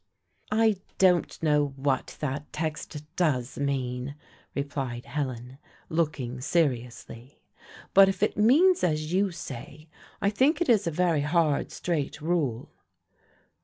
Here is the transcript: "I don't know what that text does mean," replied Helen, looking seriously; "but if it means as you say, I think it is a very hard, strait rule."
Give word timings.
"I 0.51 0.77
don't 0.97 1.37
know 1.43 1.73
what 1.75 2.17
that 2.21 2.51
text 2.51 3.03
does 3.15 3.59
mean," 3.59 4.15
replied 4.55 5.05
Helen, 5.05 5.59
looking 5.89 6.41
seriously; 6.41 7.43
"but 7.93 8.09
if 8.09 8.23
it 8.23 8.35
means 8.35 8.83
as 8.83 9.13
you 9.13 9.29
say, 9.29 9.89
I 10.19 10.31
think 10.31 10.59
it 10.59 10.69
is 10.69 10.87
a 10.87 10.91
very 10.91 11.21
hard, 11.21 11.71
strait 11.71 12.19
rule." 12.19 12.71